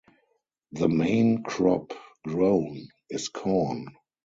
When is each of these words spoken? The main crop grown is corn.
The 0.71 0.89
main 0.89 1.43
crop 1.43 1.93
grown 2.25 2.87
is 3.11 3.29
corn. 3.29 3.85